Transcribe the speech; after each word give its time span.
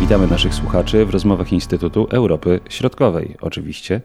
Witamy 0.00 0.26
naszych 0.26 0.54
słuchaczy 0.54 1.04
w 1.04 1.10
rozmowach 1.10 1.52
Instytutu 1.52 2.06
Europy 2.10 2.60
Środkowej. 2.68 3.36
Oczywiście 3.40 4.00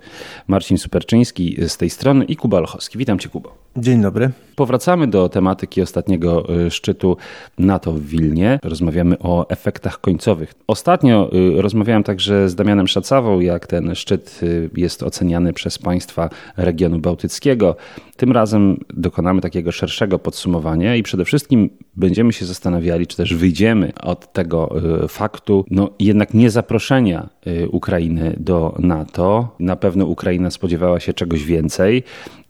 Marcin 0.48 0.78
Superczyński 0.78 1.58
z 1.68 1.78
tej 1.78 1.90
strony 1.90 2.26
i 2.26 2.36
Kuba 2.36 2.60
Lochowski. 2.60 2.98
Witam 2.98 3.20
Cię, 3.20 3.30
Kubo. 3.30 3.56
Dzień 3.78 4.02
dobry. 4.02 4.32
Powracamy 4.56 5.08
do 5.08 5.30
tematyki 5.30 5.82
ostatniego 5.82 6.56
y, 6.66 6.72
szczytu 6.72 7.18
NATO 7.58 7.92
w 7.92 8.06
Wilnie. 8.06 8.60
Rozmawiamy 8.64 9.20
o 9.20 9.50
efektach 9.50 10.02
końcowych. 10.02 10.54
Ostatnio 10.68 11.30
y, 11.34 11.62
rozmawiałem 11.62 12.04
także 12.04 12.50
z 12.50 12.56
Damianem 12.56 12.88
Szacawą, 12.88 13.40
jak 13.40 13.68
ten 13.68 13.96
szczyt 13.96 14.40
y, 14.44 14.70
jest 14.78 15.04
oceniany 15.04 15.54
przez 15.54 15.78
państwa 15.78 16.30
regionu 16.58 17.00
bałtyckiego. 17.00 17.76
Tym 18.18 18.32
razem 18.32 18.78
dokonamy 18.90 19.42
takiego 19.42 19.72
szerszego 19.72 20.20
podsumowania 20.20 20.96
i 20.96 21.04
przede 21.04 21.26
wszystkim 21.26 21.70
będziemy 21.96 22.34
się 22.34 22.46
zastanawiali, 22.46 23.08
czy 23.08 23.18
też 23.18 23.36
wyjdziemy 23.36 23.92
od 24.02 24.34
tego 24.34 24.76
faktu, 25.08 25.66
no 25.72 25.83
jednak 26.00 26.34
nie 26.34 26.50
zaproszenia 26.50 27.30
Ukrainy 27.72 28.36
do 28.38 28.76
NATO. 28.80 29.56
Na 29.60 29.76
pewno 29.76 30.06
Ukraina 30.06 30.52
spodziewała 30.52 31.00
się 31.00 31.14
czegoś 31.14 31.44
więcej, 31.44 32.04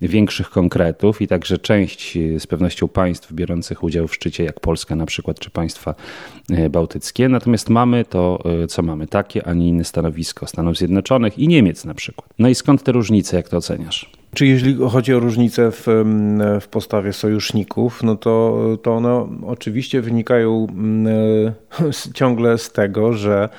większych 0.07 0.49
konkretów 0.49 1.21
i 1.21 1.27
także 1.27 1.57
część 1.57 2.17
z 2.37 2.47
pewnością 2.47 2.87
państw 2.87 3.33
biorących 3.33 3.83
udział 3.83 4.07
w 4.07 4.15
szczycie, 4.15 4.43
jak 4.43 4.59
Polska 4.59 4.95
na 4.95 5.05
przykład, 5.05 5.39
czy 5.39 5.49
państwa 5.49 5.95
e, 6.49 6.69
bałtyckie. 6.69 7.29
Natomiast 7.29 7.69
mamy 7.69 8.05
to, 8.05 8.39
e, 8.63 8.67
co 8.67 8.81
mamy, 8.81 9.07
takie, 9.07 9.47
a 9.47 9.53
nie 9.53 9.67
inne 9.67 9.83
stanowisko 9.83 10.47
Stanów 10.47 10.77
Zjednoczonych 10.77 11.39
i 11.39 11.47
Niemiec 11.47 11.85
na 11.85 11.93
przykład. 11.93 12.29
No 12.39 12.49
i 12.49 12.55
skąd 12.55 12.83
te 12.83 12.91
różnice, 12.91 13.37
jak 13.37 13.49
to 13.49 13.57
oceniasz? 13.57 14.11
Czy 14.33 14.45
jeśli 14.45 14.75
chodzi 14.75 15.13
o 15.13 15.19
różnice 15.19 15.71
w, 15.71 15.85
w 16.61 16.67
postawie 16.67 17.13
sojuszników, 17.13 18.03
no 18.03 18.15
to, 18.15 18.59
to 18.81 18.93
one 18.93 19.27
oczywiście 19.45 20.01
wynikają 20.01 20.67
ciągle 22.13 22.57
z 22.57 22.71
tego, 22.71 23.13
że 23.13 23.49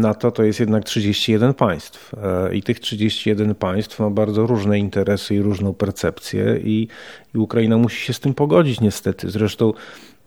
NATO 0.00 0.30
to 0.30 0.42
jest 0.42 0.60
jednak 0.60 0.84
31 0.84 1.54
państw 1.54 2.14
e, 2.14 2.56
i 2.56 2.62
tych 2.62 2.80
31 2.80 3.54
państw 3.54 4.00
ma 4.00 4.10
bardzo 4.10 4.46
różne 4.46 4.78
interesy 4.78 5.34
i 5.34 5.40
różną 5.40 5.74
percepcję 5.74 6.60
i, 6.64 6.88
i 7.34 7.38
Ukraina 7.38 7.78
musi 7.78 8.06
się 8.06 8.12
z 8.12 8.20
tym 8.20 8.34
pogodzić 8.34 8.80
niestety. 8.80 9.30
Zresztą 9.30 9.72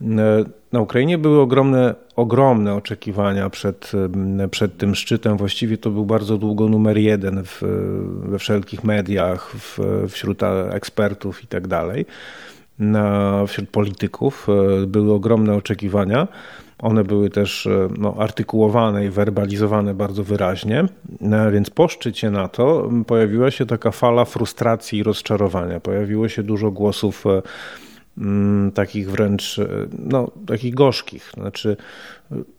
e, 0.02 0.06
na 0.72 0.80
Ukrainie 0.80 1.18
były 1.18 1.40
ogromne, 1.40 1.96
ogromne 2.16 2.76
oczekiwania 2.76 3.50
przed, 3.50 3.92
przed 4.52 4.78
tym 4.78 4.96
szczytem. 4.96 5.38
Właściwie 5.38 5.78
to 5.78 5.90
był 5.90 6.06
bardzo 6.06 6.38
długo 6.38 6.70
numer 6.70 6.98
jeden 6.98 7.44
w, 7.44 7.62
we 8.26 8.40
wszelkich 8.40 8.84
mediach, 8.84 9.56
w, 9.56 9.80
wśród 10.10 10.44
ekspertów 10.70 11.44
i 11.44 11.48
tak 11.48 11.68
dalej, 11.68 12.06
wśród 13.48 13.70
polityków. 13.70 14.48
E, 14.84 14.88
były 14.88 15.14
ogromne 15.14 15.56
oczekiwania. 15.56 16.28
One 16.82 17.04
były 17.04 17.30
też 17.30 17.68
e, 17.68 17.88
no, 17.98 18.16
artykułowane 18.20 19.06
i 19.06 19.10
werbalizowane 19.10 19.94
bardzo 19.94 20.24
wyraźnie, 20.24 20.86
e, 21.22 21.52
więc 21.52 21.70
po 21.70 21.88
szczycie 21.88 22.32
NATO 22.32 22.90
pojawiła 23.08 23.52
się 23.52 23.66
taka 23.66 23.92
fala 23.92 24.26
frustracji 24.26 25.00
i 25.00 25.04
rozczarowania. 25.04 25.80
Pojawiło 25.80 26.30
się 26.30 26.44
dużo 26.44 26.72
głosów 26.72 27.26
e, 27.26 27.42
takich 28.73 29.12
wręcz, 29.12 29.60
no, 30.00 30.32
takich 30.48 30.73
gorzkich. 30.73 31.32
Znaczy, 31.34 31.78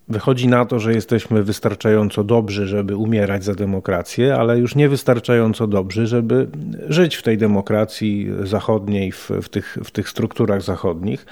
wychodzi 0.08 0.48
na 0.48 0.64
to, 0.64 0.78
że 0.78 0.94
jesteśmy 0.94 1.42
wystarczająco 1.42 2.24
dobrzy, 2.24 2.66
żeby 2.66 2.96
umierać 2.96 3.44
za 3.44 3.54
demokrację, 3.54 4.34
ale 4.36 4.58
już 4.58 4.74
nie 4.74 4.88
wystarczająco 4.88 5.66
dobrzy, 5.66 6.06
żeby 6.06 6.48
żyć 6.88 7.16
w 7.16 7.22
tej 7.22 7.38
demokracji 7.38 8.28
zachodniej, 8.42 9.12
w, 9.12 9.30
w, 9.42 9.48
tych, 9.48 9.78
w 9.84 9.90
tych 9.90 10.08
strukturach 10.08 10.62
zachodnich 10.62 11.26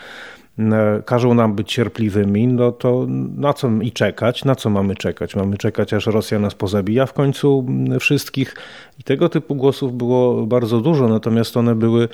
każą 1.04 1.34
nam 1.34 1.54
być 1.54 1.72
cierpliwymi, 1.72 2.46
no 2.46 2.72
to 2.72 3.06
na 3.36 3.52
co 3.52 3.70
i 3.82 3.92
czekać? 3.92 4.44
Na 4.44 4.54
co 4.54 4.70
mamy 4.70 4.94
czekać? 4.94 5.36
Mamy 5.36 5.56
czekać, 5.56 5.94
aż 5.94 6.06
Rosja 6.06 6.38
nas 6.38 6.54
pozabija 6.54 7.06
w 7.06 7.12
końcu 7.12 7.66
wszystkich? 8.00 8.56
I 8.98 9.02
tego 9.02 9.28
typu 9.28 9.54
głosów 9.54 9.96
było 9.96 10.46
bardzo 10.46 10.80
dużo, 10.80 11.08
natomiast 11.08 11.56
one 11.56 11.74
były 11.74 12.08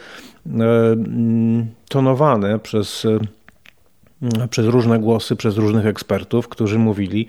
tonowane 1.88 2.59
przez, 2.59 3.06
przez 4.50 4.66
różne 4.66 4.99
głosy, 4.99 5.37
przez 5.37 5.56
różnych 5.56 5.87
ekspertów, 5.87 6.49
którzy 6.49 6.78
mówili, 6.78 7.27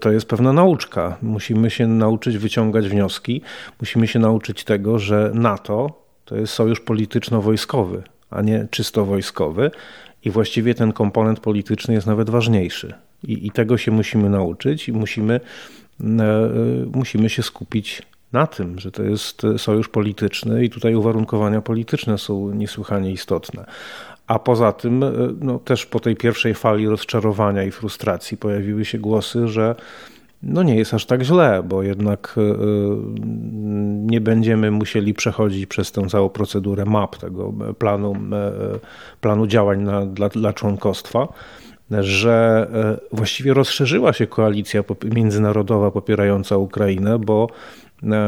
to 0.00 0.12
jest 0.12 0.28
pewna 0.28 0.52
nauczka. 0.52 1.16
Musimy 1.22 1.70
się 1.70 1.86
nauczyć 1.86 2.38
wyciągać 2.38 2.88
wnioski, 2.88 3.42
musimy 3.80 4.06
się 4.06 4.18
nauczyć 4.18 4.64
tego, 4.64 4.98
że 4.98 5.30
NATO 5.34 6.02
to 6.24 6.36
jest 6.36 6.52
sojusz 6.52 6.80
polityczno-wojskowy 6.80 8.02
a 8.30 8.42
nie 8.42 8.66
czysto 8.70 9.04
wojskowy. 9.04 9.70
I 10.24 10.30
właściwie 10.30 10.74
ten 10.74 10.92
komponent 10.92 11.40
polityczny 11.40 11.94
jest 11.94 12.06
nawet 12.06 12.30
ważniejszy. 12.30 12.94
I, 13.24 13.46
i 13.46 13.50
tego 13.50 13.78
się 13.78 13.92
musimy 13.92 14.30
nauczyć 14.30 14.88
i 14.88 14.92
musimy, 14.92 15.40
e, 16.00 16.50
musimy 16.94 17.30
się 17.30 17.42
skupić 17.42 18.02
na 18.32 18.46
tym, 18.46 18.78
że 18.78 18.90
to 18.90 19.02
jest 19.02 19.42
sojusz 19.56 19.88
polityczny 19.88 20.64
i 20.64 20.70
tutaj 20.70 20.94
uwarunkowania 20.94 21.60
polityczne 21.60 22.18
są 22.18 22.50
niesłychanie 22.54 23.12
istotne. 23.12 23.66
A 24.26 24.38
poza 24.38 24.72
tym, 24.72 25.02
e, 25.02 25.12
no, 25.40 25.58
też 25.58 25.86
po 25.86 26.00
tej 26.00 26.16
pierwszej 26.16 26.54
fali 26.54 26.88
rozczarowania 26.88 27.64
i 27.64 27.70
frustracji 27.70 28.36
pojawiły 28.36 28.84
się 28.84 28.98
głosy, 28.98 29.48
że 29.48 29.74
no 30.42 30.62
nie 30.62 30.76
jest 30.76 30.94
aż 30.94 31.06
tak 31.06 31.22
źle, 31.22 31.62
bo 31.62 31.82
jednak 31.82 32.34
e, 32.38 32.40
nie 34.06 34.20
będziemy 34.20 34.70
musieli 34.70 35.14
przechodzić 35.14 35.66
przez 35.66 35.92
tę 35.92 36.06
całą 36.08 36.28
procedurę 36.28 36.84
map, 36.84 37.16
tego 37.16 37.52
planu, 37.78 38.12
e, 38.32 38.52
planu 39.20 39.46
działań 39.46 39.82
na, 39.82 40.06
dla, 40.06 40.28
dla 40.28 40.52
członkostwa 40.52 41.28
że 42.00 42.66
e, 43.12 43.16
właściwie 43.16 43.54
rozszerzyła 43.54 44.12
się 44.12 44.26
koalicja 44.26 44.84
międzynarodowa 45.14 45.90
popierająca 45.90 46.56
Ukrainę, 46.56 47.18
bo 47.18 47.48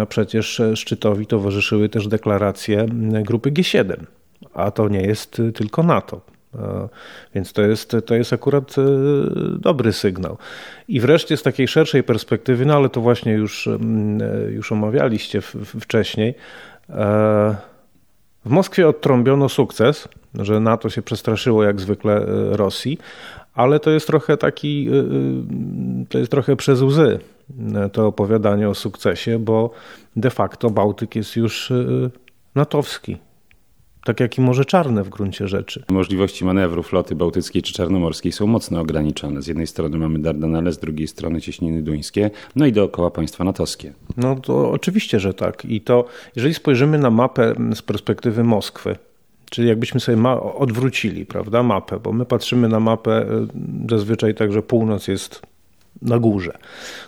przecież 0.09 0.63
szczytowi 0.75 1.27
towarzyszyły 1.27 1.89
też 1.89 2.09
deklaracje 2.09 2.87
grupy 3.23 3.51
G7, 3.51 3.97
a 4.55 4.71
to 4.71 4.89
nie 4.89 5.01
jest 5.01 5.43
tylko 5.55 5.83
NATO. 5.83 6.21
Więc 7.35 7.53
to 7.53 7.63
jest, 7.63 7.97
to 8.07 8.15
jest 8.15 8.33
akurat 8.33 8.77
e, 8.79 8.83
dobry 9.59 9.93
sygnał. 9.93 10.39
I 10.89 11.01
wreszcie 11.01 11.37
z 11.37 11.43
takiej 11.43 11.69
szerszej 11.69 12.03
perspektywy, 12.03 12.67
no 12.67 12.75
ale 12.75 12.89
to 12.89 13.01
właśnie 13.01 13.33
już, 13.33 13.67
mm, 13.67 14.23
e, 14.23 14.51
już 14.51 14.73
omawialiście 14.73 15.41
wcześniej, 15.81 16.35
e, 16.91 17.57
w 18.45 18.51
Moskwie 18.51 18.89
odtrąbiono 18.89 19.49
sukces, 19.49 20.09
że 20.35 20.61
NATO 20.61 20.91
się 20.91 21.03
przestraszyło 21.03 21.65
jak 21.65 21.81
zwykle 21.81 22.23
Rosji, 22.51 22.99
ale 23.55 23.81
to 23.81 23.91
jest 23.91 24.07
trochę 24.07 24.37
taki, 24.37 24.89
to 26.09 26.19
jest 26.19 26.31
trochę 26.31 26.57
przez 26.57 26.83
łzy 26.83 27.19
to 27.93 28.07
opowiadanie 28.07 28.69
o 28.69 28.75
sukcesie, 28.75 29.39
bo 29.39 29.71
de 30.17 30.31
facto 30.31 30.71
Bałtyk 30.71 31.17
jest 31.17 31.37
już 31.37 31.73
natowski 32.55 33.17
tak 34.09 34.21
jak 34.21 34.39
i 34.39 34.41
Morze 34.41 34.65
Czarne 34.65 35.05
w 35.05 35.09
gruncie 35.09 35.49
rzeczy. 35.49 35.85
Możliwości 35.91 36.45
manewru 36.45 36.83
floty 36.83 37.15
bałtyckiej 37.15 37.63
czy 37.63 37.73
czarnomorskiej 37.73 38.33
są 38.33 38.47
mocno 38.47 38.81
ograniczone. 38.81 39.43
Z 39.43 39.47
jednej 39.47 39.67
strony 39.67 39.99
mamy 39.99 40.19
Dardanelle, 40.19 40.73
z 40.73 40.79
drugiej 40.79 41.09
strony 41.09 41.41
cieśniny 41.41 41.83
duńskie, 41.83 42.31
no 42.57 42.67
i 42.67 42.73
dookoła 42.73 43.11
państwa 43.11 43.45
natowskie. 43.45 43.93
No 44.17 44.37
to 44.37 44.71
oczywiście, 44.71 45.21
że 45.21 45.35
tak. 45.35 45.65
I 45.65 45.81
to, 45.81 46.05
jeżeli 46.37 46.55
spojrzymy 46.55 46.99
na 46.99 47.11
mapę 47.11 47.55
z 47.75 47.83
perspektywy 47.83 48.45
Moskwy, 48.45 48.97
Czyli 49.51 49.69
jakbyśmy 49.69 50.01
sobie 50.01 50.29
odwrócili, 50.39 51.27
prawda, 51.27 51.63
mapę, 51.63 52.01
bo 52.01 52.13
my 52.13 52.25
patrzymy 52.25 52.69
na 52.69 52.81
mapę 52.81 53.23
y, 53.23 53.91
zazwyczaj 53.91 54.35
tak, 54.35 54.53
że 54.53 54.63
północ 54.63 55.09
jest 55.09 55.43
na 56.03 56.19
górze. 56.19 56.59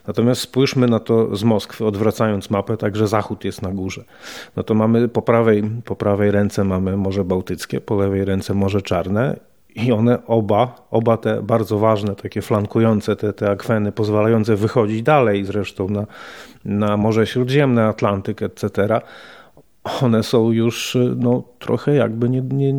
Natomiast 0.06 0.40
spójrzmy 0.40 0.86
na 0.86 0.98
to 0.98 1.36
z 1.36 1.44
Moskwy, 1.44 1.86
odwracając 1.86 2.50
mapę, 2.50 2.76
także 2.76 3.08
zachód 3.08 3.44
jest 3.44 3.62
na 3.62 3.72
górze. 3.72 4.04
No 4.56 4.62
to 4.62 4.74
mamy 4.74 5.08
po 5.08 5.22
prawej, 5.22 5.62
po 5.84 5.96
prawej 5.96 6.30
ręce 6.30 6.64
mamy 6.64 6.96
Morze 6.96 7.24
Bałtyckie, 7.24 7.80
po 7.80 7.96
lewej 7.96 8.24
ręce 8.24 8.54
Morze 8.54 8.82
Czarne 8.82 9.36
i 9.74 9.92
one 9.92 10.26
oba, 10.26 10.86
oba 10.90 11.16
te 11.16 11.42
bardzo 11.42 11.78
ważne, 11.78 12.14
takie 12.14 12.42
flankujące 12.42 13.16
te, 13.16 13.32
te 13.32 13.50
akweny, 13.50 13.92
pozwalające 13.92 14.56
wychodzić 14.56 15.02
dalej 15.02 15.44
zresztą 15.44 15.88
na, 15.88 16.06
na 16.64 16.96
Morze 16.96 17.26
Śródziemne, 17.26 17.86
Atlantyk, 17.86 18.42
etc., 18.42 19.00
one 20.02 20.22
są 20.22 20.50
już 20.50 20.98
no, 21.16 21.42
trochę 21.58 21.94
jakby 21.94 22.28
nie, 22.28 22.40
nie, 22.40 22.72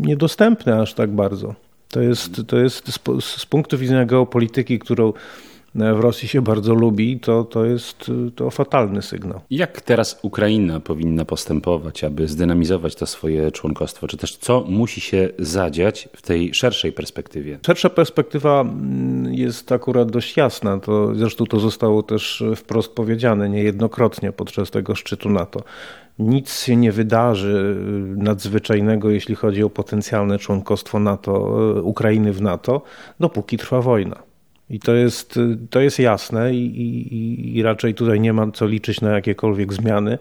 niedostępne 0.00 0.80
aż 0.80 0.94
tak 0.94 1.10
bardzo. 1.10 1.54
To 1.92 2.00
jest, 2.00 2.42
to 2.46 2.58
jest 2.58 2.92
z, 2.92 3.24
z 3.24 3.46
punktu 3.46 3.78
widzenia 3.78 4.04
geopolityki, 4.04 4.78
którą 4.78 5.12
w 5.74 6.00
Rosji 6.00 6.28
się 6.28 6.42
bardzo 6.42 6.74
lubi, 6.74 7.20
to, 7.20 7.44
to 7.44 7.64
jest 7.64 8.10
to 8.36 8.50
fatalny 8.50 9.02
sygnał. 9.02 9.40
Jak 9.50 9.80
teraz 9.80 10.18
Ukraina 10.22 10.80
powinna 10.80 11.24
postępować, 11.24 12.04
aby 12.04 12.28
zdynamizować 12.28 12.94
to 12.94 13.06
swoje 13.06 13.52
członkostwo? 13.52 14.08
Czy 14.08 14.16
też 14.16 14.36
co 14.36 14.64
musi 14.68 15.00
się 15.00 15.28
zadziać 15.38 16.08
w 16.16 16.22
tej 16.22 16.54
szerszej 16.54 16.92
perspektywie? 16.92 17.58
Szersza 17.66 17.90
perspektywa 17.90 18.60
mm, 18.60 19.34
jest 19.34 19.72
akurat 19.72 20.10
dość 20.10 20.36
jasna. 20.36 20.78
To, 20.78 21.14
zresztą 21.14 21.46
to 21.46 21.60
zostało 21.60 22.02
też 22.02 22.44
wprost 22.56 22.94
powiedziane 22.94 23.48
niejednokrotnie 23.48 24.32
podczas 24.32 24.70
tego 24.70 24.94
szczytu 24.94 25.30
NATO. 25.30 25.60
Nic 26.18 26.62
się 26.62 26.76
nie 26.76 26.92
wydarzy 26.92 27.76
nadzwyczajnego, 28.16 29.10
jeśli 29.10 29.34
chodzi 29.34 29.62
o 29.62 29.70
potencjalne 29.70 30.38
członkostwo 30.38 30.98
NATO, 30.98 31.32
Ukrainy 31.82 32.32
w 32.32 32.42
NATO, 32.42 32.82
dopóki 33.20 33.58
trwa 33.58 33.80
wojna. 33.80 34.31
I 34.72 34.80
to 34.80 34.94
jest, 34.94 35.38
to 35.70 35.80
jest 35.80 35.98
jasne 35.98 36.54
i, 36.54 36.66
i, 36.66 37.58
i 37.58 37.62
raczej 37.62 37.94
tutaj 37.94 38.20
nie 38.20 38.32
ma 38.32 38.50
co 38.50 38.66
liczyć 38.66 39.00
na 39.00 39.10
jakiekolwiek 39.10 39.72
zmiany. 39.72 40.18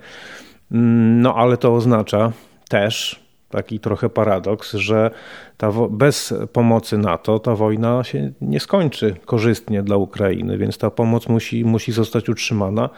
No 0.71 1.35
ale 1.35 1.57
to 1.57 1.73
oznacza 1.73 2.31
też 2.69 3.21
taki 3.49 3.79
trochę 3.79 4.09
paradoks, 4.09 4.73
że 4.73 5.11
ta, 5.57 5.71
bez 5.89 6.33
pomocy 6.53 6.97
NATO 6.97 7.39
ta 7.39 7.55
wojna 7.55 8.03
się 8.03 8.31
nie 8.41 8.59
skończy 8.59 9.15
korzystnie 9.25 9.83
dla 9.83 9.97
Ukrainy, 9.97 10.57
więc 10.57 10.77
ta 10.77 10.89
pomoc 10.89 11.29
musi, 11.29 11.65
musi 11.65 11.91
zostać 11.91 12.29
utrzymana. 12.29 12.89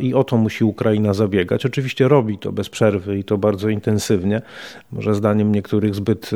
I 0.00 0.14
o 0.14 0.24
to 0.24 0.36
musi 0.36 0.64
Ukraina 0.64 1.14
zabiegać. 1.14 1.66
Oczywiście 1.66 2.08
robi 2.08 2.38
to 2.38 2.52
bez 2.52 2.68
przerwy 2.68 3.18
i 3.18 3.24
to 3.24 3.38
bardzo 3.38 3.68
intensywnie, 3.68 4.42
może 4.92 5.14
zdaniem 5.14 5.52
niektórych 5.52 5.94
zbyt 5.94 6.30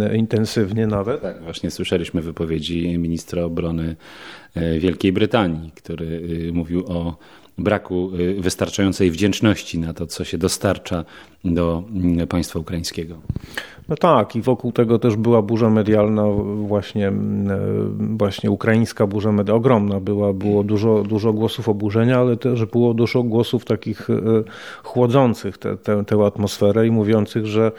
e, 0.00 0.16
intensywnie 0.16 0.86
nawet. 0.86 1.22
Tak, 1.22 1.42
właśnie 1.42 1.70
słyszeliśmy 1.70 2.22
wypowiedzi 2.22 2.98
ministra 2.98 3.42
obrony 3.42 3.96
e, 4.54 4.78
Wielkiej 4.78 5.12
Brytanii, 5.12 5.72
który 5.74 6.22
e, 6.48 6.52
mówił 6.52 6.84
o 6.86 7.16
braku 7.58 8.10
wystarczającej 8.38 9.10
wdzięczności 9.10 9.78
na 9.78 9.94
to, 9.94 10.06
co 10.06 10.24
się 10.24 10.38
dostarcza 10.38 11.04
do 11.44 11.84
państwa 12.28 12.58
ukraińskiego. 12.58 13.18
No 13.88 13.96
tak, 13.96 14.36
i 14.36 14.42
wokół 14.42 14.72
tego 14.72 14.98
też 14.98 15.16
była 15.16 15.42
burza 15.42 15.70
medialna, 15.70 16.24
właśnie, 16.56 17.08
e, 17.08 17.12
właśnie 17.98 18.50
ukraińska 18.50 19.06
burza 19.06 19.32
medialna, 19.32 19.56
ogromna 19.56 20.00
była, 20.00 20.32
było 20.32 20.62
dużo, 20.62 21.02
dużo 21.02 21.32
głosów 21.32 21.68
oburzenia, 21.68 22.18
ale 22.18 22.36
też 22.36 22.64
było 22.64 22.94
dużo 22.94 23.22
głosów 23.22 23.64
takich 23.64 24.10
e, 24.10 24.14
chłodzących 24.82 25.58
tę, 25.58 25.76
tę, 25.76 26.04
tę 26.04 26.24
atmosferę 26.24 26.86
i 26.86 26.90
mówiących, 26.90 27.46
że 27.46 27.72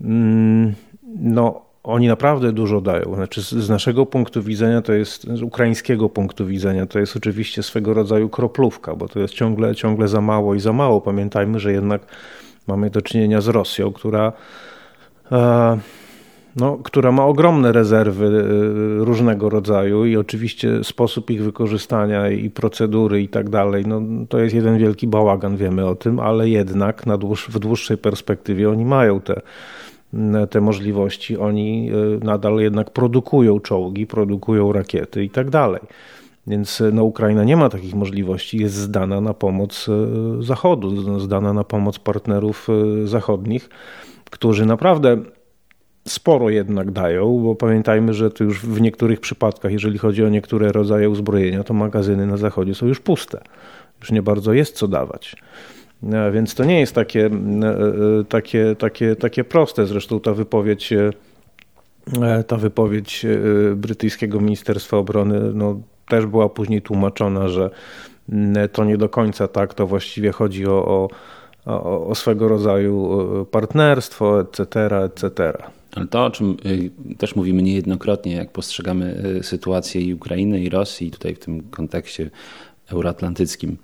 mm, 0.00 0.74
no, 1.18 1.62
oni 1.82 2.08
naprawdę 2.08 2.52
dużo 2.52 2.80
dają. 2.80 3.14
Znaczy, 3.14 3.42
z 3.42 3.68
naszego 3.68 4.06
punktu 4.06 4.42
widzenia, 4.42 4.82
to 4.82 4.92
jest 4.92 5.26
z 5.34 5.42
ukraińskiego 5.42 6.08
punktu 6.08 6.46
widzenia, 6.46 6.86
to 6.86 6.98
jest 6.98 7.16
oczywiście 7.16 7.62
swego 7.62 7.94
rodzaju 7.94 8.28
kroplówka, 8.28 8.94
bo 8.96 9.08
to 9.08 9.20
jest 9.20 9.34
ciągle, 9.34 9.74
ciągle 9.74 10.08
za 10.08 10.20
mało 10.20 10.54
i 10.54 10.60
za 10.60 10.72
mało. 10.72 11.00
Pamiętajmy, 11.00 11.60
że 11.60 11.72
jednak 11.72 12.02
mamy 12.66 12.90
do 12.90 13.02
czynienia 13.02 13.40
z 13.40 13.48
Rosją, 13.48 13.92
która 13.92 14.32
no, 16.56 16.78
która 16.82 17.12
ma 17.12 17.26
ogromne 17.26 17.72
rezerwy 17.72 18.26
e, 18.26 19.04
różnego 19.04 19.50
rodzaju 19.50 20.04
i 20.04 20.16
oczywiście 20.16 20.84
sposób 20.84 21.30
ich 21.30 21.44
wykorzystania 21.44 22.30
i 22.30 22.50
procedury 22.50 23.22
i 23.22 23.28
tak 23.28 23.50
dalej, 23.50 23.84
no, 23.86 24.02
to 24.28 24.38
jest 24.38 24.54
jeden 24.54 24.78
wielki 24.78 25.06
bałagan, 25.06 25.56
wiemy 25.56 25.86
o 25.86 25.94
tym, 25.94 26.20
ale 26.20 26.48
jednak 26.48 27.06
na 27.06 27.18
dłuż, 27.18 27.48
w 27.48 27.58
dłuższej 27.58 27.98
perspektywie 27.98 28.70
oni 28.70 28.84
mają 28.84 29.20
te, 29.20 29.40
te 30.50 30.60
możliwości, 30.60 31.38
oni 31.38 31.90
e, 31.90 32.24
nadal 32.24 32.58
jednak 32.58 32.90
produkują 32.90 33.60
czołgi, 33.60 34.06
produkują 34.06 34.72
rakiety 34.72 35.24
i 35.24 35.30
tak 35.30 35.50
dalej. 35.50 35.80
Więc 36.46 36.82
no, 36.92 37.04
Ukraina 37.04 37.44
nie 37.44 37.56
ma 37.56 37.68
takich 37.68 37.94
możliwości, 37.94 38.58
jest 38.58 38.74
zdana 38.74 39.20
na 39.20 39.34
pomoc 39.34 39.86
Zachodu, 40.40 41.20
zdana 41.20 41.52
na 41.52 41.64
pomoc 41.64 41.98
partnerów 41.98 42.68
zachodnich 43.04 43.68
którzy 44.30 44.66
naprawdę 44.66 45.16
sporo 46.08 46.50
jednak 46.50 46.90
dają, 46.90 47.42
bo 47.42 47.54
pamiętajmy, 47.54 48.14
że 48.14 48.30
to 48.30 48.44
już 48.44 48.60
w 48.60 48.80
niektórych 48.80 49.20
przypadkach, 49.20 49.72
jeżeli 49.72 49.98
chodzi 49.98 50.24
o 50.24 50.28
niektóre 50.28 50.72
rodzaje 50.72 51.10
uzbrojenia, 51.10 51.64
to 51.64 51.74
magazyny 51.74 52.26
na 52.26 52.36
zachodzie 52.36 52.74
są 52.74 52.86
już 52.86 53.00
puste. 53.00 53.40
Już 54.00 54.10
nie 54.10 54.22
bardzo 54.22 54.52
jest 54.52 54.76
co 54.76 54.88
dawać. 54.88 55.36
E, 56.12 56.30
więc 56.30 56.54
to 56.54 56.64
nie 56.64 56.80
jest 56.80 56.94
takie, 56.94 57.26
e, 57.26 57.68
e, 58.20 58.24
takie, 58.28 58.76
takie, 58.78 59.16
takie 59.16 59.44
proste. 59.44 59.86
Zresztą 59.86 60.20
ta 60.20 60.32
wypowiedź, 60.32 60.94
ta 62.46 62.56
wypowiedź 62.56 63.26
brytyjskiego 63.76 64.40
Ministerstwa 64.40 64.96
Obrony 64.96 65.40
no, 65.54 65.80
też 66.08 66.26
była 66.26 66.48
później 66.48 66.82
tłumaczona, 66.82 67.48
że 67.48 67.70
to 68.72 68.84
nie 68.84 68.96
do 68.96 69.08
końca 69.08 69.48
tak, 69.48 69.74
to 69.74 69.86
właściwie 69.86 70.32
chodzi 70.32 70.66
o, 70.66 70.84
o 70.86 71.08
o, 71.66 72.06
o 72.06 72.14
swego 72.14 72.48
rodzaju 72.48 73.18
partnerstwo, 73.50 74.40
etc., 74.40 74.64
etc. 75.04 75.52
Ale 75.92 76.06
to, 76.06 76.24
o 76.24 76.30
czym 76.30 76.56
y, 76.66 76.90
też 77.18 77.36
mówimy 77.36 77.62
niejednokrotnie, 77.62 78.34
jak 78.34 78.50
postrzegamy 78.50 79.24
y, 79.38 79.42
sytuację 79.42 80.00
i 80.00 80.14
Ukrainy, 80.14 80.60
i 80.60 80.68
Rosji, 80.68 81.10
tutaj 81.10 81.34
w 81.34 81.38
tym 81.38 81.62
kontekście 81.62 82.30
euroatlantyckim, 82.92 83.76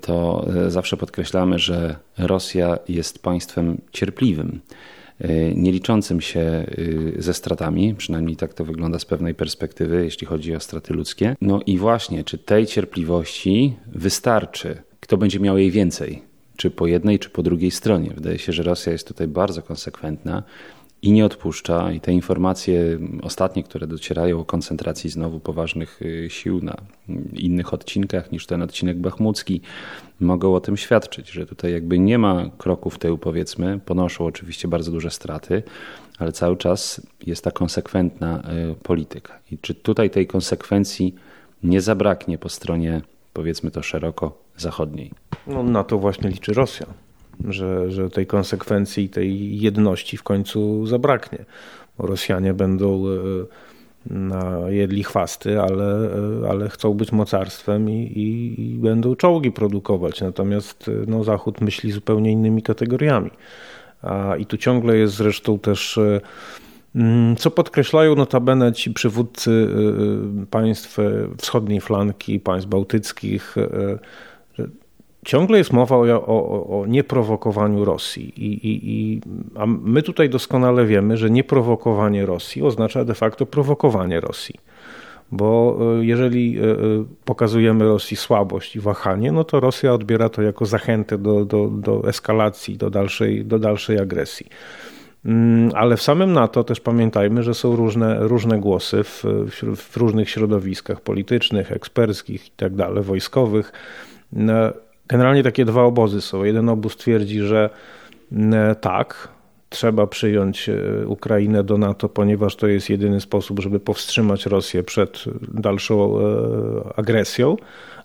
to 0.00 0.46
zawsze 0.68 0.96
podkreślamy, 0.96 1.58
że 1.58 1.96
Rosja 2.18 2.78
jest 2.88 3.22
państwem 3.22 3.80
cierpliwym, 3.92 4.60
nie 5.54 5.72
liczącym 5.72 6.20
się 6.20 6.66
ze 7.18 7.34
stratami, 7.34 7.94
przynajmniej 7.94 8.36
tak 8.36 8.54
to 8.54 8.64
wygląda 8.64 8.98
z 8.98 9.04
pewnej 9.04 9.34
perspektywy, 9.34 10.04
jeśli 10.04 10.26
chodzi 10.26 10.56
o 10.56 10.60
straty 10.60 10.94
ludzkie. 10.94 11.36
No 11.40 11.60
i 11.66 11.78
właśnie, 11.78 12.24
czy 12.24 12.38
tej 12.38 12.66
cierpliwości 12.66 13.76
wystarczy? 13.86 14.82
Kto 15.00 15.16
będzie 15.16 15.40
miał 15.40 15.58
jej 15.58 15.70
więcej? 15.70 16.29
Czy 16.60 16.70
po 16.70 16.86
jednej, 16.86 17.18
czy 17.18 17.30
po 17.30 17.42
drugiej 17.42 17.70
stronie. 17.70 18.10
Wydaje 18.14 18.38
się, 18.38 18.52
że 18.52 18.62
Rosja 18.62 18.92
jest 18.92 19.08
tutaj 19.08 19.28
bardzo 19.28 19.62
konsekwentna 19.62 20.42
i 21.02 21.12
nie 21.12 21.24
odpuszcza. 21.24 21.92
I 21.92 22.00
te 22.00 22.12
informacje 22.12 22.98
ostatnie, 23.22 23.62
które 23.62 23.86
docierają 23.86 24.40
o 24.40 24.44
koncentracji 24.44 25.10
znowu 25.10 25.40
poważnych 25.40 26.02
y, 26.02 26.30
sił 26.30 26.60
na 26.62 26.76
innych 27.32 27.74
odcinkach 27.74 28.32
niż 28.32 28.46
ten 28.46 28.62
odcinek 28.62 28.98
bachmucki, 28.98 29.60
mogą 30.20 30.54
o 30.54 30.60
tym 30.60 30.76
świadczyć, 30.76 31.30
że 31.30 31.46
tutaj 31.46 31.72
jakby 31.72 31.98
nie 31.98 32.18
ma 32.18 32.50
kroków 32.58 32.98
tyłu, 32.98 33.18
powiedzmy. 33.18 33.80
Ponoszą 33.86 34.26
oczywiście 34.26 34.68
bardzo 34.68 34.92
duże 34.92 35.10
straty, 35.10 35.62
ale 36.18 36.32
cały 36.32 36.56
czas 36.56 37.00
jest 37.26 37.44
ta 37.44 37.50
konsekwentna 37.50 38.42
y, 38.72 38.74
polityka. 38.74 39.38
I 39.52 39.58
czy 39.58 39.74
tutaj 39.74 40.10
tej 40.10 40.26
konsekwencji 40.26 41.14
nie 41.62 41.80
zabraknie 41.80 42.38
po 42.38 42.48
stronie, 42.48 43.00
powiedzmy 43.32 43.70
to 43.70 43.82
szeroko, 43.82 44.38
zachodniej? 44.56 45.10
No, 45.50 45.62
na 45.62 45.84
to 45.84 45.98
właśnie 45.98 46.30
liczy 46.30 46.52
Rosja, 46.52 46.86
że, 47.48 47.90
że 47.90 48.10
tej 48.10 48.26
konsekwencji, 48.26 49.08
tej 49.08 49.60
jedności 49.60 50.16
w 50.16 50.22
końcu 50.22 50.86
zabraknie. 50.86 51.44
Rosjanie 51.98 52.54
będą 52.54 53.04
e, 53.06 54.72
jedli 54.74 55.04
chwasty, 55.04 55.60
ale, 55.60 56.10
e, 56.44 56.50
ale 56.50 56.68
chcą 56.68 56.94
być 56.94 57.12
mocarstwem 57.12 57.90
i, 57.90 57.92
i, 57.92 58.60
i 58.74 58.78
będą 58.78 59.16
czołgi 59.16 59.52
produkować. 59.52 60.20
Natomiast 60.20 60.88
e, 60.88 60.92
no, 61.06 61.24
Zachód 61.24 61.60
myśli 61.60 61.92
zupełnie 61.92 62.32
innymi 62.32 62.62
kategoriami. 62.62 63.30
A, 64.02 64.36
I 64.36 64.46
tu 64.46 64.56
ciągle 64.56 64.96
jest 64.96 65.14
zresztą 65.14 65.58
też 65.58 66.00
mm, 66.94 67.36
co 67.36 67.50
podkreślają 67.50 68.14
notabene 68.14 68.72
ci 68.72 68.90
przywódcy 68.90 69.68
państw 70.50 70.96
wschodniej 71.38 71.80
flanki, 71.80 72.40
państw 72.40 72.68
bałtyckich, 72.68 73.56
ciągle 75.24 75.58
jest 75.58 75.72
mowa 75.72 75.96
o, 75.96 76.26
o, 76.26 76.80
o 76.80 76.86
nieprowokowaniu 76.86 77.84
Rosji. 77.84 78.32
I, 78.36 78.52
i, 78.52 78.90
i, 78.92 79.20
a 79.54 79.66
my 79.66 80.02
tutaj 80.02 80.30
doskonale 80.30 80.86
wiemy, 80.86 81.16
że 81.16 81.30
nieprowokowanie 81.30 82.26
Rosji 82.26 82.62
oznacza 82.62 83.04
de 83.04 83.14
facto 83.14 83.46
prowokowanie 83.46 84.20
Rosji. 84.20 84.54
Bo 85.32 85.78
e, 85.80 86.04
jeżeli 86.04 86.58
e, 86.58 86.62
e, 86.62 86.76
pokazujemy 87.24 87.84
Rosji 87.84 88.16
słabość 88.16 88.76
i 88.76 88.80
wahanie, 88.80 89.32
no 89.32 89.44
to 89.44 89.60
Rosja 89.60 89.94
odbiera 89.94 90.28
to 90.28 90.42
jako 90.42 90.66
zachętę 90.66 91.18
do, 91.18 91.44
do, 91.44 91.66
do 91.66 92.08
eskalacji, 92.08 92.76
do 92.76 92.90
dalszej, 92.90 93.44
do 93.44 93.58
dalszej 93.58 93.98
agresji. 93.98 94.46
Mm, 95.24 95.70
ale 95.74 95.96
w 95.96 96.02
samym 96.02 96.32
NATO 96.32 96.64
też 96.64 96.80
pamiętajmy, 96.80 97.42
że 97.42 97.54
są 97.54 97.76
różne, 97.76 98.18
różne 98.20 98.58
głosy 98.58 99.04
w, 99.04 99.24
w 99.76 99.96
różnych 99.96 100.30
środowiskach 100.30 101.00
politycznych, 101.00 101.72
eksperckich 101.72 102.48
i 102.48 102.50
tak 102.56 102.72
wojskowych 103.02 103.72
Generalnie 105.10 105.42
takie 105.42 105.64
dwa 105.64 105.82
obozy 105.82 106.20
są. 106.20 106.44
Jeden 106.44 106.68
obóz 106.68 106.96
twierdzi, 106.96 107.40
że 107.40 107.70
mm, 108.32 108.76
tak, 108.76 109.28
trzeba 109.68 110.06
przyjąć 110.06 110.68
e, 110.68 111.06
Ukrainę 111.06 111.64
do 111.64 111.78
NATO, 111.78 112.08
ponieważ 112.08 112.56
to 112.56 112.66
jest 112.66 112.90
jedyny 112.90 113.20
sposób, 113.20 113.60
żeby 113.60 113.80
powstrzymać 113.80 114.46
Rosję 114.46 114.82
przed 114.82 115.24
dalszą 115.54 116.18
e, 116.18 116.22
agresją. 116.96 117.56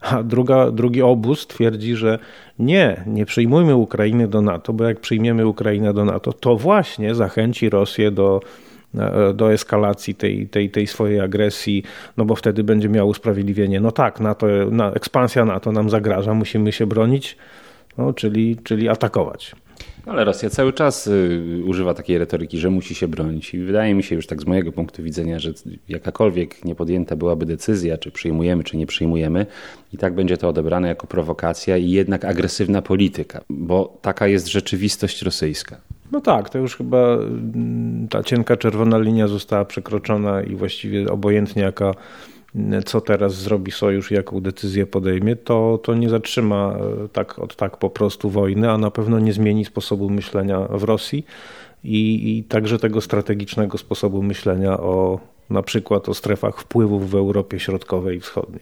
A 0.01 0.23
druga, 0.23 0.71
drugi 0.71 1.01
obóz 1.01 1.47
twierdzi, 1.47 1.95
że 1.95 2.19
nie, 2.59 3.03
nie 3.07 3.25
przyjmujmy 3.25 3.75
Ukrainy 3.75 4.27
do 4.27 4.41
NATO, 4.41 4.73
bo 4.73 4.83
jak 4.83 4.99
przyjmiemy 4.99 5.47
Ukrainę 5.47 5.93
do 5.93 6.05
NATO, 6.05 6.33
to 6.33 6.55
właśnie 6.55 7.15
zachęci 7.15 7.69
Rosję 7.69 8.11
do 8.11 8.39
do 9.33 9.53
eskalacji 9.53 10.15
tej, 10.15 10.47
tej, 10.47 10.69
tej 10.69 10.87
swojej 10.87 11.19
agresji, 11.19 11.83
no 12.17 12.25
bo 12.25 12.35
wtedy 12.35 12.63
będzie 12.63 12.89
miał 12.89 13.07
usprawiedliwienie. 13.07 13.79
No 13.79 13.91
tak, 13.91 14.19
NATO, 14.19 14.47
na, 14.71 14.91
ekspansja 14.91 15.45
NATO 15.45 15.71
nam 15.71 15.89
zagraża, 15.89 16.33
musimy 16.33 16.71
się 16.71 16.87
bronić, 16.87 17.37
no, 17.97 18.13
czyli, 18.13 18.57
czyli 18.63 18.89
atakować. 18.89 19.55
Ale 20.05 20.25
Rosja 20.25 20.49
cały 20.49 20.73
czas 20.73 21.07
y, 21.07 21.61
używa 21.65 21.93
takiej 21.93 22.17
retoryki, 22.17 22.57
że 22.57 22.69
musi 22.69 22.95
się 22.95 23.07
bronić. 23.07 23.53
I 23.53 23.59
wydaje 23.59 23.93
mi 23.93 24.03
się 24.03 24.15
już 24.15 24.27
tak 24.27 24.41
z 24.41 24.45
mojego 24.45 24.71
punktu 24.71 25.03
widzenia, 25.03 25.39
że 25.39 25.53
jakakolwiek 25.89 26.65
niepodjęta 26.65 27.15
byłaby 27.15 27.45
decyzja, 27.45 27.97
czy 27.97 28.11
przyjmujemy, 28.11 28.63
czy 28.63 28.77
nie 28.77 28.87
przyjmujemy, 28.87 29.45
i 29.93 29.97
tak 29.97 30.15
będzie 30.15 30.37
to 30.37 30.49
odebrane 30.49 30.87
jako 30.87 31.07
prowokacja 31.07 31.77
i 31.77 31.89
jednak 31.89 32.25
agresywna 32.25 32.81
polityka, 32.81 33.41
bo 33.49 33.97
taka 34.01 34.27
jest 34.27 34.47
rzeczywistość 34.47 35.21
rosyjska. 35.21 35.81
No 36.11 36.21
tak, 36.21 36.49
to 36.49 36.57
już 36.59 36.75
chyba 36.75 37.13
mm, 37.13 38.07
ta 38.07 38.23
cienka 38.23 38.57
czerwona 38.57 38.97
linia 38.97 39.27
została 39.27 39.65
przekroczona 39.65 40.41
i 40.41 40.55
właściwie 40.55 41.11
obojętnie 41.11 41.63
jaka 41.63 41.91
co 42.85 43.01
teraz 43.01 43.35
zrobi 43.35 43.71
sojusz, 43.71 44.11
jaką 44.11 44.41
decyzję 44.41 44.85
podejmie, 44.85 45.35
to, 45.35 45.79
to 45.83 45.93
nie 45.93 46.09
zatrzyma 46.09 46.77
e, 47.05 47.07
tak 47.07 47.39
od 47.39 47.55
tak 47.55 47.77
po 47.77 47.89
prostu 47.89 48.29
wojny, 48.29 48.71
a 48.71 48.77
na 48.77 48.91
pewno 48.91 49.19
nie 49.19 49.33
zmieni 49.33 49.65
sposobu 49.65 50.09
myślenia 50.09 50.59
w 50.59 50.83
Rosji 50.83 51.25
i, 51.83 52.37
i 52.37 52.43
także 52.43 52.79
tego 52.79 53.01
strategicznego 53.01 53.77
sposobu 53.77 54.23
myślenia 54.23 54.77
o 54.77 55.19
na 55.49 55.63
przykład 55.63 56.09
o 56.09 56.13
strefach 56.13 56.59
wpływów 56.59 57.09
w 57.09 57.15
Europie 57.15 57.59
Środkowej 57.59 58.17
i 58.17 58.19
Wschodniej. 58.19 58.61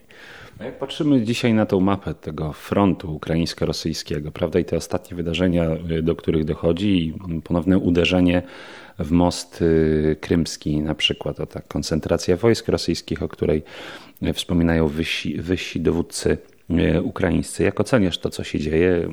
Jak 0.60 0.80
patrzymy 0.80 1.22
dzisiaj 1.22 1.54
na 1.54 1.66
tą 1.66 1.80
mapę 1.80 2.14
tego 2.14 2.54
frontu 2.54 3.16
ukraińsko-rosyjskiego, 3.16 4.32
prawda, 4.32 4.60
i 4.60 4.66
te 4.66 4.78
ostatnie 4.78 5.18
wydarzenia, 5.18 5.64
e, 5.64 6.02
do 6.02 6.16
których 6.16 6.46
dochodzi, 6.46 7.08
i 7.08 7.42
ponowne 7.42 7.78
uderzenie 7.78 8.42
w 9.00 9.12
most 9.12 9.62
y, 9.62 10.18
krymski 10.22 10.82
na 10.82 10.96
przykład, 10.96 11.40
o 11.40 11.46
ta 11.46 11.62
koncentracja 11.62 12.38
wojsk 12.38 12.68
rosyjskich, 12.68 13.24
o 13.24 13.28
której 13.28 13.64
wspominają 14.34 14.88
wyżsi, 14.88 15.42
wyżsi 15.42 15.82
dowódcy 15.82 16.30
y, 16.30 16.53
ukraińscy. 17.04 17.64
Jak 17.64 17.80
oceniasz 17.80 18.18
to, 18.18 18.30
co 18.30 18.44
się 18.44 18.60
dzieje, 18.60 19.10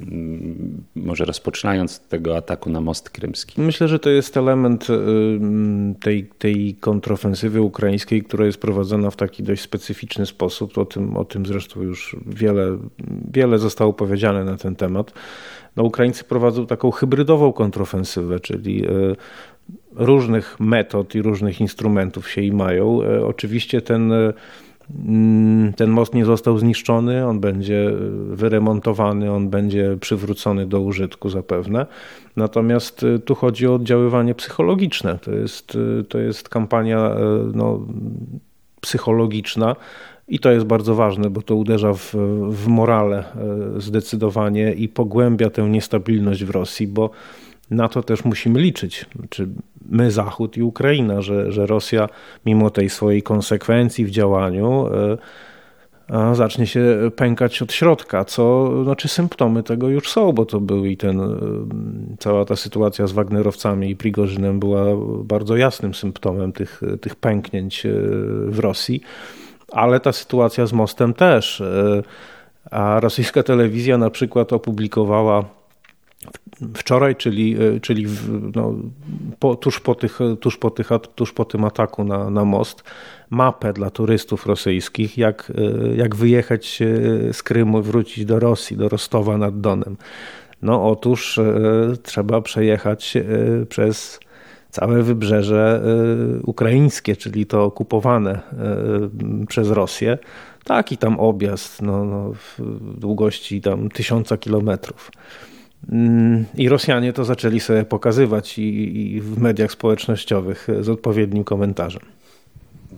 może 0.94 1.24
rozpoczynając 1.24 1.96
od 1.96 2.08
tego 2.08 2.36
ataku 2.36 2.70
na 2.70 2.80
most 2.80 3.10
krymski? 3.10 3.60
Myślę, 3.60 3.88
że 3.88 3.98
to 3.98 4.10
jest 4.10 4.36
element 4.36 4.90
y, 4.90 4.94
tej, 6.00 6.30
tej 6.38 6.74
kontrofensywy 6.74 7.62
ukraińskiej, 7.62 8.22
która 8.22 8.46
jest 8.46 8.58
prowadzona 8.58 9.10
w 9.10 9.16
taki 9.16 9.42
dość 9.42 9.62
specyficzny 9.62 10.26
sposób. 10.26 10.78
O 10.78 10.84
tym, 10.84 11.16
o 11.16 11.24
tym 11.24 11.46
zresztą 11.46 11.82
już 11.82 12.16
wiele, 12.26 12.78
wiele 13.32 13.58
zostało 13.58 13.92
powiedziane 13.92 14.44
na 14.44 14.56
ten 14.56 14.76
temat. 14.76 15.12
No, 15.76 15.82
Ukraińcy 15.82 16.24
prowadzą 16.24 16.66
taką 16.66 16.90
hybrydową 16.90 17.52
kontrofensywę, 17.52 18.40
czyli 18.40 18.84
różnych 19.92 20.60
metod 20.60 21.14
i 21.14 21.22
różnych 21.22 21.60
instrumentów 21.60 22.30
się 22.30 22.40
i 22.40 22.52
mają. 22.52 23.02
E, 23.02 23.26
oczywiście 23.26 23.82
ten, 23.82 24.12
e, 24.12 24.32
ten 25.76 25.90
most 25.90 26.14
nie 26.14 26.24
został 26.24 26.58
zniszczony, 26.58 27.26
on 27.26 27.40
będzie 27.40 27.92
wyremontowany, 28.30 29.32
on 29.32 29.48
będzie 29.48 29.96
przywrócony 30.00 30.66
do 30.66 30.80
użytku 30.80 31.28
zapewne. 31.28 31.86
Natomiast 32.36 33.04
e, 33.04 33.18
tu 33.18 33.34
chodzi 33.34 33.66
o 33.66 33.74
oddziaływanie 33.74 34.34
psychologiczne. 34.34 35.18
To 35.18 35.30
jest, 35.30 35.78
to 36.08 36.18
jest 36.18 36.48
kampania 36.48 37.10
no, 37.54 37.80
psychologiczna. 38.80 39.76
I 40.28 40.38
to 40.38 40.50
jest 40.50 40.66
bardzo 40.66 40.94
ważne, 40.94 41.30
bo 41.30 41.42
to 41.42 41.54
uderza 41.54 41.94
w, 41.94 42.14
w 42.50 42.68
morale 42.68 43.24
zdecydowanie 43.76 44.72
i 44.72 44.88
pogłębia 44.88 45.50
tę 45.50 45.62
niestabilność 45.62 46.44
w 46.44 46.50
Rosji, 46.50 46.86
bo 46.86 47.10
na 47.70 47.88
to 47.88 48.02
też 48.02 48.24
musimy 48.24 48.60
liczyć. 48.60 49.06
Czy 49.28 49.48
my, 49.88 50.10
Zachód 50.10 50.56
i 50.56 50.62
Ukraina, 50.62 51.22
że, 51.22 51.52
że 51.52 51.66
Rosja, 51.66 52.08
mimo 52.46 52.70
tej 52.70 52.90
swojej 52.90 53.22
konsekwencji 53.22 54.04
w 54.04 54.10
działaniu, 54.10 54.86
e, 56.10 56.34
zacznie 56.34 56.66
się 56.66 57.10
pękać 57.16 57.62
od 57.62 57.72
środka, 57.72 58.24
co 58.24 58.70
znaczy 58.84 59.08
symptomy 59.08 59.62
tego 59.62 59.88
już 59.88 60.10
są, 60.10 60.32
bo 60.32 60.46
to 60.46 60.60
był 60.60 60.84
i 60.84 60.96
ten, 60.96 61.20
e, 61.20 61.36
cała 62.18 62.44
ta 62.44 62.56
sytuacja 62.56 63.06
z 63.06 63.12
Wagnerowcami 63.12 63.90
i 63.90 63.96
Prigorzynem 63.96 64.60
była 64.60 64.84
bardzo 65.24 65.56
jasnym 65.56 65.94
symptomem 65.94 66.52
tych, 66.52 66.80
tych 67.00 67.14
pęknięć 67.14 67.86
e, 67.86 67.90
w 68.46 68.58
Rosji, 68.58 69.00
ale 69.72 70.00
ta 70.00 70.12
sytuacja 70.12 70.66
z 70.66 70.72
mostem 70.72 71.14
też. 71.14 71.62
A 72.70 73.00
rosyjska 73.00 73.42
telewizja 73.42 73.98
na 73.98 74.10
przykład 74.10 74.52
opublikowała 74.52 75.59
wczoraj, 76.76 77.16
czyli, 77.16 77.56
e, 77.62 77.80
czyli 77.80 78.06
no, 78.54 78.74
po, 79.38 79.56
tuż, 79.56 79.80
po 79.80 79.94
tych, 79.94 80.18
tuż, 80.40 80.56
po 80.56 80.70
tych, 80.70 80.88
tuż 81.14 81.32
po 81.32 81.44
tym 81.44 81.64
ataku 81.64 82.04
na, 82.04 82.30
na 82.30 82.44
most, 82.44 82.82
mapę 83.30 83.72
dla 83.72 83.90
turystów 83.90 84.46
rosyjskich, 84.46 85.18
jak, 85.18 85.52
e, 85.58 85.96
jak 85.96 86.16
wyjechać 86.16 86.82
e, 86.82 86.86
z 87.32 87.42
Krymu, 87.42 87.82
wrócić 87.82 88.24
do 88.24 88.40
Rosji, 88.40 88.76
do 88.76 88.88
Rostowa 88.88 89.38
nad 89.38 89.60
Donem. 89.60 89.96
No 90.62 90.88
otóż 90.88 91.40
trzeba 92.02 92.40
przejechać 92.40 93.14
przez 93.68 94.20
całe 94.70 95.02
wybrzeże 95.02 95.82
ukraińskie, 96.44 97.16
czyli 97.16 97.46
to 97.46 97.64
okupowane 97.64 98.40
przez 99.48 99.70
Rosję. 99.70 100.18
Taki 100.64 100.98
tam 100.98 101.20
objazd 101.20 101.82
no, 101.82 102.04
no, 102.04 102.32
w 102.32 102.60
długości 102.98 103.60
tam 103.60 103.88
tysiąca 103.88 104.36
kilometrów. 104.36 105.10
I 106.56 106.68
Rosjanie 106.68 107.12
to 107.12 107.24
zaczęli 107.24 107.60
sobie 107.60 107.84
pokazywać 107.84 108.58
i, 108.58 108.98
i 109.14 109.20
w 109.20 109.38
mediach 109.38 109.72
społecznościowych 109.72 110.68
z 110.80 110.88
odpowiednim 110.88 111.44
komentarzem. 111.44 112.02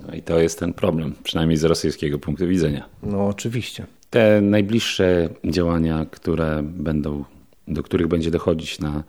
No 0.09 0.15
i 0.15 0.23
to 0.23 0.41
jest 0.41 0.59
ten 0.59 0.73
problem, 0.73 1.15
przynajmniej 1.23 1.57
z 1.57 1.65
rosyjskiego 1.65 2.19
punktu 2.19 2.47
widzenia. 2.47 2.85
No 3.03 3.27
oczywiście. 3.27 3.87
Te 4.11 4.41
najbliższe 4.41 5.29
działania, 5.45 6.07
które 6.11 6.63
będą, 6.63 7.25
do 7.69 7.83
których 7.83 8.07
będzie 8.07 8.31
dochodzić 8.31 8.79
na 8.79 9.03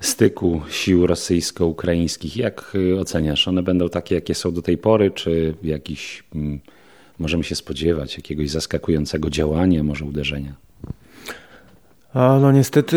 styku 0.00 0.62
sił 0.70 1.06
rosyjsko-ukraińskich, 1.06 2.36
jak 2.36 2.76
oceniasz? 3.00 3.48
One 3.48 3.62
będą 3.62 3.88
takie, 3.88 4.14
jakie 4.14 4.34
są 4.34 4.52
do 4.52 4.62
tej 4.62 4.78
pory, 4.78 5.10
czy 5.10 5.54
jakiś 5.62 6.24
mm, 6.34 6.60
możemy 7.18 7.44
się 7.44 7.54
spodziewać 7.54 8.16
jakiegoś 8.16 8.50
zaskakującego 8.50 9.30
działania, 9.30 9.82
może 9.82 10.04
uderzenia? 10.04 10.54
A 12.14 12.38
no 12.40 12.52
niestety 12.52 12.96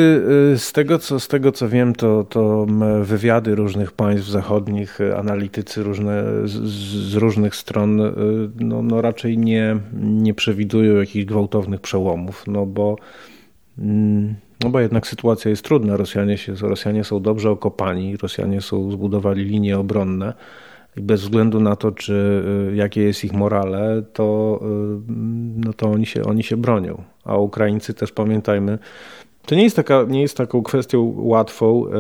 y, 0.54 0.60
z 0.60 0.72
tego, 0.72 1.00
co, 1.00 1.20
z 1.20 1.28
tego 1.28 1.52
co 1.52 1.70
wiem, 1.70 1.96
to, 1.96 2.24
to 2.24 2.66
wywiady 3.02 3.56
różnych 3.56 3.92
państw 3.92 4.28
zachodnich, 4.28 5.02
y, 5.02 5.18
analitycy 5.18 5.84
różne, 5.84 6.24
z, 6.46 6.52
z 7.12 7.14
różnych 7.14 7.56
stron 7.56 8.02
y, 8.02 8.14
no, 8.60 8.82
no 8.82 9.02
raczej 9.02 9.38
nie, 9.38 9.78
nie 10.02 10.34
przewidują 10.34 10.96
jakichś 10.96 11.26
gwałtownych 11.26 11.82
przełomów, 11.82 12.44
no 12.48 12.66
bo, 12.66 12.96
mm, 13.80 14.36
no 14.64 14.70
bo 14.70 14.80
jednak 14.80 15.08
sytuacja 15.08 15.50
jest 15.50 15.64
trudna. 15.64 15.98
Rosjanie, 15.98 16.38
się, 16.38 16.54
Rosjanie 16.62 17.04
są 17.04 17.22
dobrze 17.22 17.50
okopani, 17.50 18.18
Rosjanie 18.18 18.62
są, 18.62 18.92
zbudowali 18.92 19.46
linie 19.46 19.80
obronne 19.80 20.34
i 20.98 21.02
bez 21.02 21.22
względu 21.22 21.60
na 21.60 21.76
to, 21.76 21.92
czy 21.92 22.44
jakie 22.74 23.02
jest 23.02 23.24
ich 23.24 23.34
morale, 23.34 24.04
to, 24.14 24.60
no 25.56 25.74
to 25.74 25.92
oni, 25.92 26.06
się, 26.06 26.24
oni 26.24 26.44
się 26.44 26.58
bronią. 26.58 27.04
A 27.24 27.38
Ukraińcy 27.38 27.94
też 27.94 28.12
pamiętajmy, 28.12 28.80
to 29.48 29.56
nie 29.56 29.64
jest, 29.64 29.76
taka, 29.76 30.04
nie 30.08 30.22
jest 30.22 30.38
taką 30.38 30.64
kwestią 30.64 31.14
łatwą 31.18 31.86
e, 31.86 31.90
e, 31.90 31.94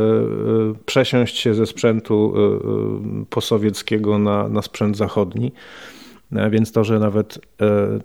przesiąść 0.86 1.38
się 1.38 1.54
ze 1.54 1.66
sprzętu 1.66 2.34
e, 2.36 3.25
posowieckiego 3.30 4.20
na, 4.20 4.50
na 4.50 4.62
sprzęt 4.62 4.98
zachodni. 4.98 5.51
Więc 6.51 6.72
to, 6.72 6.84
że 6.84 7.00
nawet 7.00 7.39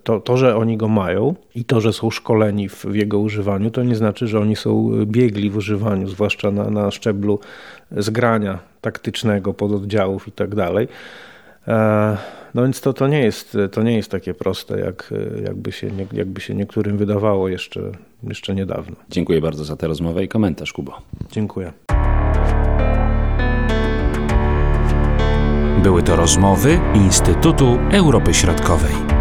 to, 0.05 0.21
to, 0.21 0.37
że 0.37 0.57
oni 0.57 0.77
go 0.77 0.89
mają 0.89 1.35
i 1.55 1.65
to, 1.65 1.81
że 1.81 1.93
są 1.93 2.11
szkoleni 2.11 2.69
w, 2.69 2.85
w, 2.85 2.95
jego 2.95 3.19
używaniu, 3.19 3.71
to 3.71 3.83
nie 3.83 3.97
znaczy, 3.97 4.27
że 4.27 4.41
oni 4.41 4.57
są 4.57 4.91
biegli 5.05 5.51
w 5.51 5.57
używaniu, 5.57 6.09
zwłaszcza 6.09 6.51
na, 6.51 6.71
na 6.71 6.91
szczeblu 6.91 7.39
zgrania 7.91 8.72
taktycznego, 8.83 9.55
pododdziałów 9.55 10.29
i 10.29 10.33
tak 10.33 10.55
dalej. 10.55 10.89
No 12.55 12.63
więc 12.63 12.81
to, 12.81 12.93
to, 12.93 13.09
nie 13.09 13.21
jest, 13.21 13.59
to 13.73 13.83
nie 13.83 13.97
jest 13.97 14.11
takie 14.11 14.35
proste, 14.35 14.81
jak, 14.81 15.15
jakby, 15.45 15.73
się, 15.73 15.91
jakby 16.13 16.41
się 16.41 16.55
niektórym 16.55 16.97
wydawało 16.97 17.49
jeszcze, 17.49 17.81
jeszcze 18.23 18.55
niedawno. 18.55 18.97
Dziękuję 19.11 19.41
bardzo 19.41 19.65
za 19.65 19.77
tę 19.77 19.87
rozmowę 19.87 20.25
i 20.25 20.29
komentarz, 20.29 20.73
Kubo. 20.73 20.99
Dziękuję. 21.31 21.73
Były 25.83 26.03
to 26.03 26.17
rozmowy 26.17 26.81
Instytutu 26.95 27.79
Europy 27.93 28.35
Środkowej. 28.35 29.12